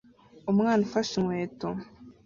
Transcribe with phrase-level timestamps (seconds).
[0.51, 1.67] Umwana ufashe inkweto